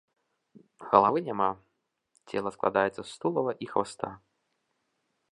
Галавы 0.93 1.19
няма, 1.27 1.49
цела 2.31 2.51
складаецца 2.55 3.01
з 3.11 3.13
тулава 3.25 3.51
і 3.67 3.69
хваста. 3.75 4.09